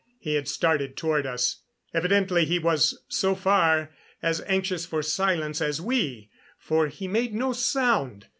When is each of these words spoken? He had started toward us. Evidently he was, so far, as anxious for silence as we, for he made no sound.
He 0.17 0.33
had 0.33 0.47
started 0.47 0.97
toward 0.97 1.27
us. 1.27 1.61
Evidently 1.93 2.43
he 2.45 2.57
was, 2.57 3.03
so 3.07 3.35
far, 3.35 3.91
as 4.23 4.41
anxious 4.47 4.83
for 4.83 5.03
silence 5.03 5.61
as 5.61 5.79
we, 5.79 6.31
for 6.57 6.87
he 6.87 7.07
made 7.07 7.35
no 7.35 7.53
sound. 7.53 8.25